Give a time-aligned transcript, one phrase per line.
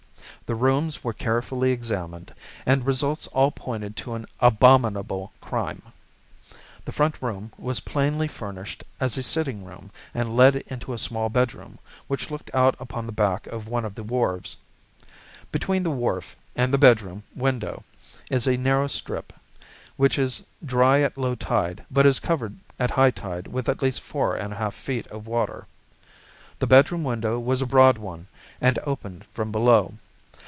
[0.47, 2.33] The rooms were carefully examined,
[2.65, 5.81] and results all pointed to an abominable crime.
[6.83, 11.29] The front room was plainly furnished as a sitting room and led into a small
[11.29, 11.79] bedroom,
[12.09, 14.57] which looked out upon the back of one of the wharves.
[15.53, 17.85] Between the wharf and the bedroom window
[18.29, 19.31] is a narrow strip,
[19.95, 24.01] which is dry at low tide but is covered at high tide with at least
[24.01, 25.65] four and a half feet of water.
[26.59, 28.27] The bedroom window was a broad one
[28.59, 29.93] and opened from below.